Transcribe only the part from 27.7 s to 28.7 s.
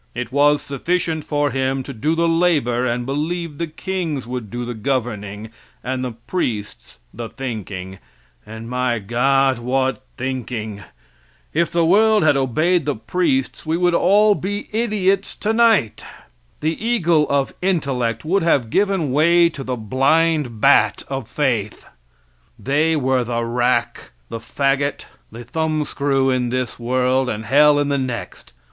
in the next.